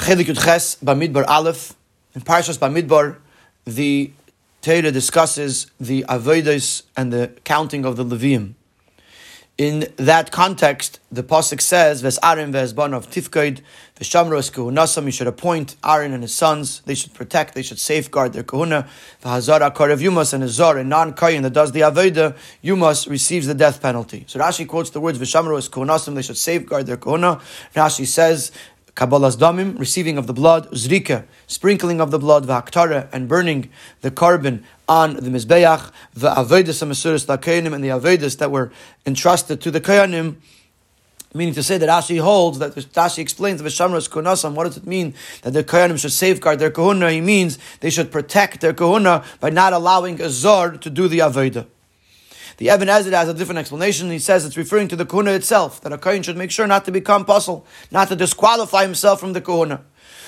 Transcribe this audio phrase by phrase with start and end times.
[0.00, 1.74] Chelik Yud Ches Bamidbar Aleph.
[2.14, 3.18] In Parshas Bamidbar,
[3.66, 4.10] the
[4.62, 8.54] Torah discusses the avodas and the counting of the Levium.
[9.58, 13.60] In that context, the pasuk says, "Ves Aaron ves of tifkaid
[14.00, 16.80] v'shamros kahunasam." You should appoint Aaron and his sons.
[16.86, 17.54] They should protect.
[17.54, 18.88] They should safeguard their kahuna.
[19.22, 23.54] V'hazara karev yumas and a zar, a non-kayin that does the avodah, yumas receives the
[23.54, 24.24] death penalty.
[24.28, 26.14] So Rashi quotes the words v'shamros kahunasam.
[26.14, 27.42] They should safeguard their kahuna.
[27.76, 28.52] Rashi says
[28.94, 34.10] Kabbalas damim, receiving of the blood, zrika, sprinkling of the blood, v'haktara, and burning the
[34.10, 38.72] korban on the mizbeach, the avedis amasuris lakayanim, and the avedis that were
[39.06, 40.36] entrusted to the kayanim.
[41.32, 44.54] Meaning to say that Rashi holds that Rashi explains the Vishamras Kunasam.
[44.54, 47.12] What does it mean that the Kohanim should safeguard their Kohuna?
[47.12, 51.20] He means they should protect their Kohuna by not allowing a Zor to do the
[51.20, 51.66] Aveda.
[52.60, 54.10] The Ibn Ezra has a different explanation.
[54.10, 56.84] He says it's referring to the kahuna itself, that a kohen should make sure not
[56.84, 59.82] to become pasul, not to disqualify himself from the kahuna.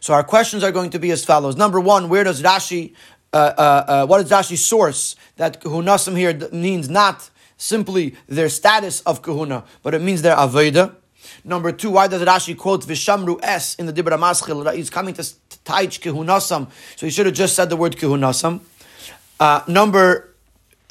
[0.00, 1.54] So our questions are going to be as follows.
[1.54, 2.94] Number one, where does Rashi,
[3.34, 9.02] uh, uh, uh, what is Rashi's source that kahunasim here means not simply their status
[9.02, 10.96] of kahuna, but it means their aveda?
[11.44, 14.74] Number two, why does Rashi quote Vishamru S in the Dibra Maschil?
[14.74, 18.60] He's coming to taich kehunasam, so he should have just said the word kehunasam.
[19.38, 20.33] Uh, number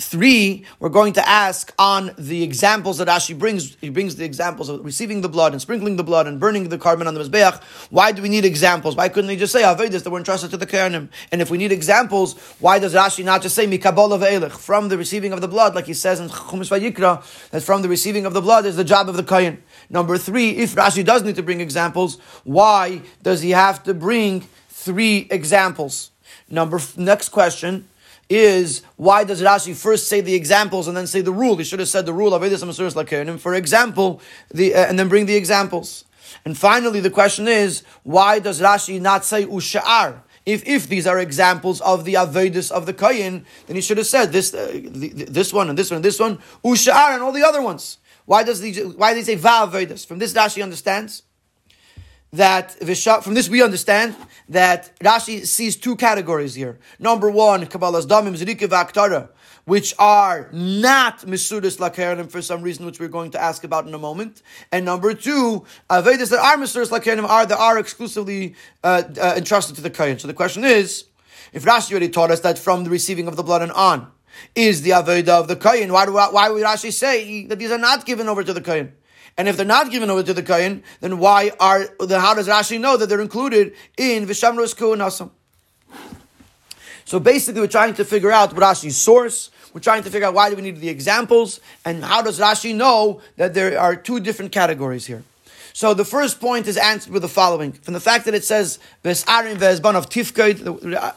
[0.00, 3.76] three, we're going to ask on the examples that Rashi brings.
[3.80, 6.78] He brings the examples of receiving the blood and sprinkling the blood and burning the
[6.78, 7.62] korban on the Mizbeach.
[7.90, 8.96] Why do we need examples?
[8.96, 11.08] Why couldn't he just say Avedis that were entrusted to the Kohanim?
[11.30, 14.98] And if we need examples, why does Rashi not just say Mikabol of from the
[14.98, 18.32] receiving of the blood, like he says in Chumash Vayikra, that from the receiving of
[18.32, 19.62] the blood is the job of the Kohen?
[19.88, 24.48] Number three, if Rashi does need to bring examples, why does he have to bring
[24.68, 26.10] three examples?
[26.48, 27.88] Number next question
[28.30, 31.56] is why does Rashi first say the examples and then say the rule?
[31.56, 34.22] He should have said the rule of Edis for example,
[34.54, 36.04] the, uh, and then bring the examples.
[36.44, 40.22] And finally, the question is, why does Rashi not say Usha'ar?
[40.46, 44.06] If, if these are examples of the Avedis of the Kayin, then he should have
[44.06, 47.42] said this, uh, this one and this one and this one, Usha'ar and all the
[47.42, 47.98] other ones.
[48.26, 50.06] Why does he, why does he say Va'avedis?
[50.06, 51.24] From this Rashi understands
[52.32, 52.72] that
[53.22, 54.14] from this we understand
[54.48, 56.78] that Rashi sees two categories here.
[56.98, 59.30] Number one, Kabbalas Damim Vaktara,
[59.64, 63.94] which are not Misudas Lakerim for some reason, which we're going to ask about in
[63.94, 64.42] a moment.
[64.70, 68.54] And number two, Avedas that are Misudas Lakerim are that are exclusively
[68.84, 70.18] uh, uh, entrusted to the Kayan.
[70.18, 71.06] So the question is,
[71.52, 74.10] if Rashi already taught us that from the receiving of the blood and on
[74.54, 77.78] is the Aveda of the Kayan, why, do, why would Rashi say that these are
[77.78, 78.92] not given over to the Kayan?
[79.36, 82.48] And if they're not given over to the Kayan, then why are then how does
[82.48, 85.30] Rashi know that they're included in Vishamros Kuhnasam?
[87.04, 89.50] So basically, we're trying to figure out what Rashi's source.
[89.72, 92.74] We're trying to figure out why do we need the examples, and how does Rashi
[92.74, 95.22] know that there are two different categories here.
[95.72, 98.78] So the first point is answered with the following: from the fact that it says
[99.04, 100.58] "Vesarin ve'ezban of tifkaid,"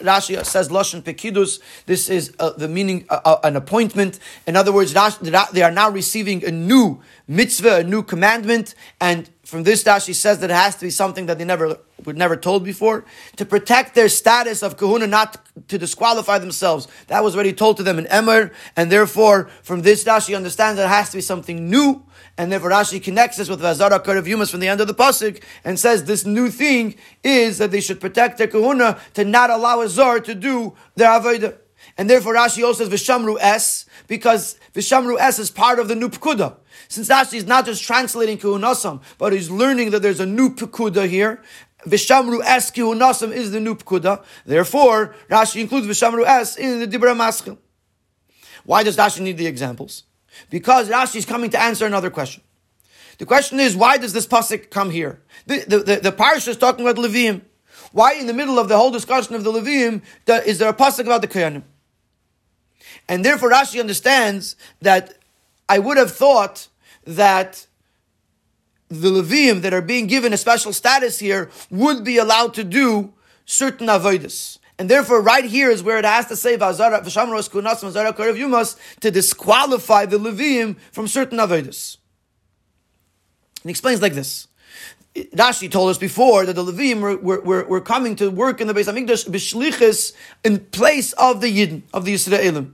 [0.00, 4.18] Rashi says "lashon pekidus." This is uh, the meaning uh, uh, an appointment.
[4.46, 9.64] In other words, they are now receiving a new mitzvah, a new commandment, and from
[9.64, 11.76] this dash, Rashi says that it has to be something that they never
[12.06, 13.04] were never told before
[13.36, 15.36] to protect their status of kahuna, not
[15.68, 16.88] to disqualify themselves.
[17.08, 20.78] That was already told to them in Emor, and therefore from this dash Rashi understands
[20.78, 22.02] that it has to be something new
[22.38, 25.42] and therefore Rashi connects this with Vazara Karev Yumas from the end of the Pasuk
[25.64, 29.82] and says this new thing is that they should protect their kahuna to not allow
[29.82, 31.58] a Zar to do their Avodah.
[32.02, 36.08] And therefore Rashi also says Vishamru S, because Vishamru S is part of the new
[36.08, 36.56] Pekuda.
[36.88, 41.08] Since Rashi is not just translating Kahunasam, but he's learning that there's a new Pekuda
[41.08, 41.40] here,
[41.86, 44.24] Vishamru S Kahunasam is the new Pekuda.
[44.44, 47.56] Therefore, Rashi includes Vishamru S in the Dibra Maschil.
[48.64, 50.02] Why does Rashi need the examples?
[50.50, 52.42] Because Rashi is coming to answer another question.
[53.18, 55.22] The question is, why does this pasuk come here?
[55.46, 57.42] The, the, the, the parsha is talking about Levium.
[57.92, 60.02] Why in the middle of the whole discussion of the Levium
[60.44, 61.62] is there a pasuk about the Kohanim?
[63.12, 65.18] And therefore Rashi understands that
[65.68, 66.68] I would have thought
[67.04, 67.66] that
[68.88, 73.12] the Levium that are being given a special status here would be allowed to do
[73.44, 74.58] certain avodas.
[74.78, 76.64] And therefore, right here is where it has to say to
[79.10, 81.98] disqualify the Levium from certain avodas.
[83.62, 84.48] He explains like this.
[85.14, 88.72] Rashi told us before that the Levim were, were, were, coming to work in the
[88.72, 92.72] Beis Hamikdash b'shlichus in place of the Yidden, of the Yisraelim.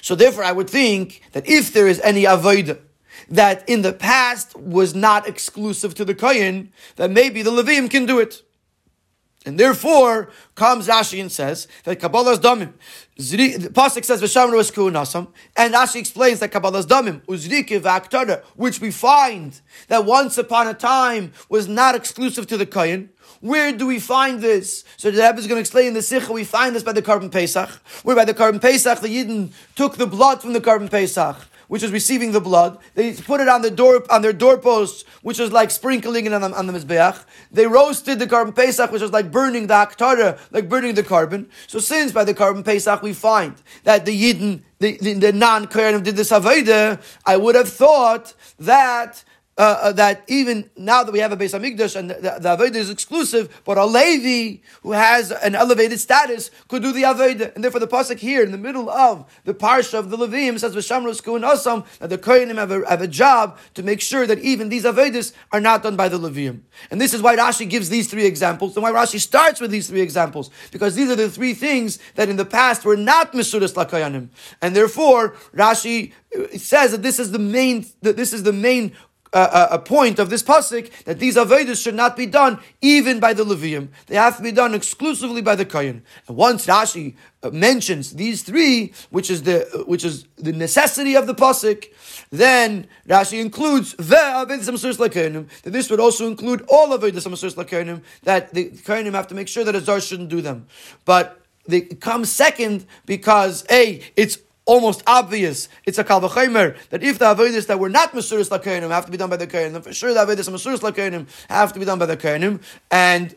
[0.00, 2.78] So therefore, I would think that if there is any avodah
[3.28, 8.06] that in the past was not exclusive to the Kohen, then maybe the Levium can
[8.06, 8.42] do it.
[9.44, 12.74] And therefore, comes Rashi and says that Kabbalas damim.
[13.16, 18.80] The pasuk says v'shamru es kuunasam, and Rashi explains that Kabbalas damim uzrike v'aktara, which
[18.80, 23.10] we find that once upon a time was not exclusive to the kohen.
[23.42, 24.84] Where do we find this?
[24.96, 27.02] So the Rebbe is going to explain in the Sikha, we find this by the
[27.02, 27.68] Korban Pesach,
[28.04, 31.82] where by the Korban Pesach, the Yidden took the blood from the Korban Pesach which
[31.82, 32.76] is receiving the blood.
[32.94, 36.42] They put it on the door on their doorposts, which was like sprinkling it on
[36.42, 37.24] the, on the mizbeach.
[37.50, 41.46] They roasted the korban pesach, which was like burning the aktara, like burning the korban.
[41.68, 43.54] So since by the korban pesach we find
[43.84, 49.24] that the yidden, the, the, the non did this avodah, I would have thought that
[49.58, 52.56] uh, uh, that even now that we have a Beis Hamikdash and the, the, the
[52.56, 57.54] Avodah is exclusive, but a Levi who has an elevated status could do the Avodah.
[57.54, 60.74] And therefore the Pasuk here in the middle of the Parsha of the Levim says,
[60.74, 64.38] V'shamros and Asam, that the Kohanim have a, have a job to make sure that
[64.38, 66.62] even these Avodas are not done by the Levim.
[66.90, 69.88] And this is why Rashi gives these three examples, and why Rashi starts with these
[69.88, 73.74] three examples, because these are the three things that in the past were not Misudas
[73.74, 74.28] Lakayanim.
[74.62, 76.12] And therefore, Rashi
[76.56, 78.92] says that this is the main, that this is the main
[79.32, 83.32] a, a, point of this pasuk that these avodas should not be done even by
[83.32, 83.88] the Levium.
[84.06, 86.02] They have to be done exclusively by the Kohen.
[86.28, 91.16] And once Rashi uh, mentions these three, which is the uh, which is the necessity
[91.16, 91.86] of the pasuk,
[92.30, 98.02] then Rashi includes the avodas That this would also include all avodas lakonim.
[98.24, 100.66] That the Kohenim have to make sure that a zar shouldn't do them,
[101.04, 101.38] but.
[101.64, 105.68] They come second because a it's almost obvious.
[105.84, 109.10] It's a kal vachomer that if the avodas that were not masuris lakonim have to
[109.10, 111.84] be done by the kohenim, then for sure the avodas masuris lakonim have to be
[111.84, 113.34] done by the kohenim, and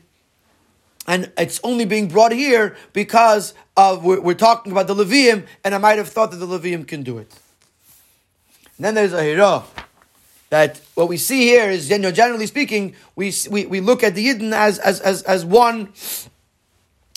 [1.08, 5.76] and it's only being brought here because of we're, we're, talking about the Levium, and
[5.76, 7.32] I might have thought that the Levium can do it.
[8.78, 9.64] And then there's a hira
[10.50, 14.16] that what we see here is, you know, generally speaking, we, we, we look at
[14.16, 15.94] the Yidden as, as, as, as one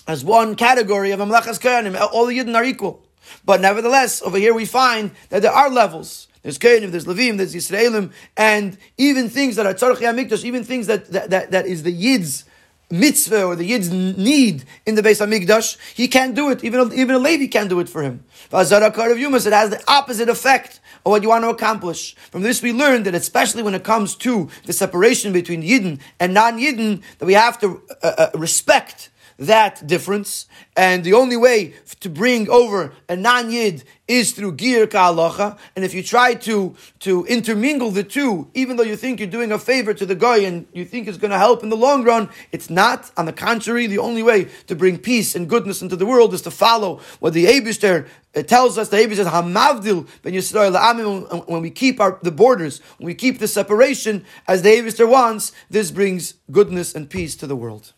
[0.07, 1.99] as one category of Amlachas Kohanim.
[2.13, 3.03] All the Yidden are equal.
[3.45, 6.29] But nevertheless, over here we find that there are levels.
[6.43, 10.87] There's Kohanim, there's Levim, there's Yisraelim, and even things that are Tzarech Hamikdash, even things
[10.87, 12.45] that, that, that, that is the Yid's
[12.91, 16.65] mitzvah or the Yid's need in the Beis Hamikdash, he can't do it.
[16.65, 18.25] Even, even a Levi can't do it for him.
[18.51, 22.15] Vazarakar of Yumas, it has the opposite effect of what you want to accomplish.
[22.31, 26.33] From this we learn that especially when it comes to the separation between Yidden and
[26.33, 30.47] non-Yidden, that we have to uh, uh, respect that difference.
[30.77, 35.59] And the only way to bring over a non-yid is through gir ka'alacha.
[35.77, 39.53] And if you try to, to intermingle the two, even though you think you're doing
[39.53, 42.05] a favor to the guy and you think it's going to help in the long
[42.05, 43.11] run, it's not.
[43.17, 46.43] On the contrary, the only way to bring peace and goodness into the world is
[46.43, 48.89] to follow what the Abishter uh, tells us.
[48.89, 53.39] The Abishter says, Hamavdil ben Yisrael When we keep our, the borders, when we keep
[53.39, 57.93] the separation as the Abishter wants, this brings goodness and peace to the world.